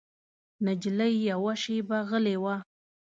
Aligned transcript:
نجلۍ 0.65 1.13
يوه 1.29 1.53
شېبه 1.61 1.99
غلې 2.09 2.35
وه. 2.43 2.55